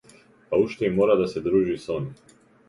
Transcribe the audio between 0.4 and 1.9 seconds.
Па уште и мора да се дружи